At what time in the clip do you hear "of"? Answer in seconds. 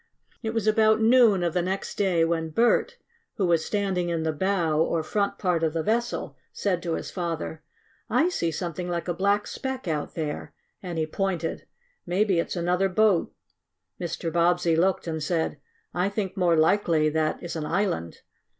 1.43-1.53, 5.61-5.73